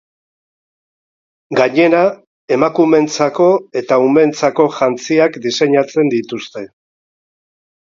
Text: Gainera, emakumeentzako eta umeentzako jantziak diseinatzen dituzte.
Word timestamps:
Gainera, 1.59 1.99
emakumeentzako 2.57 3.51
eta 3.83 4.01
umeentzako 4.07 4.67
jantziak 4.81 5.39
diseinatzen 5.47 6.13
dituzte. 6.17 6.67